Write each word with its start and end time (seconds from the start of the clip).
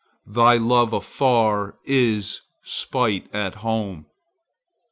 Thy 0.25 0.57
love 0.57 0.93
afar 0.93 1.77
is 1.85 2.41
spite 2.63 3.27
at 3.35 3.53
home. 3.61 4.07